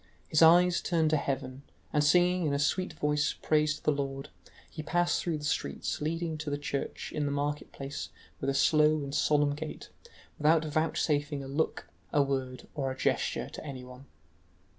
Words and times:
His 0.29 0.41
eyes 0.41 0.81
turned 0.81 1.11
to 1.11 1.17
heaven, 1.17 1.61
and 1.93 2.03
singing 2.03 2.47
in 2.47 2.55
a 2.55 2.57
sweet 2.57 2.93
voice 2.93 3.33
praise 3.39 3.75
to 3.75 3.83
the 3.83 3.91
Lord, 3.91 4.29
he 4.67 4.81
passed 4.81 5.21
through 5.21 5.37
the 5.37 5.43
streets 5.43 6.01
leading 6.01 6.39
to 6.39 6.49
the 6.49 6.57
church 6.57 7.11
in 7.13 7.27
the 7.27 7.31
market 7.31 7.71
place 7.71 8.09
with 8.39 8.49
a 8.49 8.55
slow 8.55 9.03
and 9.03 9.13
solemn 9.13 9.53
gait, 9.53 9.89
without 10.39 10.65
vouchsafing 10.65 11.43
a 11.43 11.47
look, 11.47 11.87
a 12.11 12.23
word, 12.23 12.67
or 12.73 12.89
a 12.89 12.97
gesture 12.97 13.47
to 13.49 13.63
anyone. 13.63 14.07